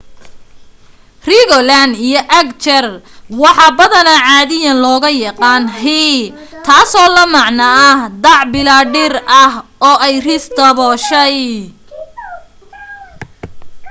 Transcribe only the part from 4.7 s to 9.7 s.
looga yaqaano hei taasoo la macno dac bilaa dhir ah